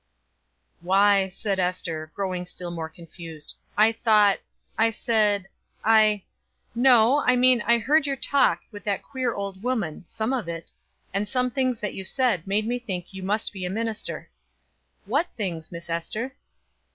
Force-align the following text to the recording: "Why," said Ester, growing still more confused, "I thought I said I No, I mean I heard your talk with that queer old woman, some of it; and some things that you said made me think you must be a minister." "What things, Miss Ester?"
"Why," 0.79 1.27
said 1.27 1.59
Ester, 1.59 2.11
growing 2.15 2.43
still 2.47 2.71
more 2.71 2.89
confused, 2.89 3.55
"I 3.77 3.91
thought 3.91 4.39
I 4.75 4.89
said 4.89 5.47
I 5.85 6.23
No, 6.73 7.21
I 7.23 7.35
mean 7.35 7.61
I 7.67 7.77
heard 7.77 8.07
your 8.07 8.15
talk 8.15 8.61
with 8.71 8.83
that 8.85 9.03
queer 9.03 9.31
old 9.35 9.61
woman, 9.61 10.03
some 10.07 10.33
of 10.33 10.49
it; 10.49 10.71
and 11.13 11.29
some 11.29 11.51
things 11.51 11.79
that 11.81 11.93
you 11.93 12.03
said 12.03 12.47
made 12.47 12.65
me 12.65 12.79
think 12.79 13.13
you 13.13 13.21
must 13.21 13.53
be 13.53 13.63
a 13.63 13.69
minister." 13.69 14.27
"What 15.05 15.27
things, 15.37 15.71
Miss 15.71 15.87
Ester?" 15.87 16.33